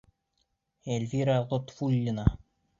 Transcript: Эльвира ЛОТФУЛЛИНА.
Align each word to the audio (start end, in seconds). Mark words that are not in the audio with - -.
Эльвира 0.93 1.37
ЛОТФУЛЛИНА. 1.49 2.25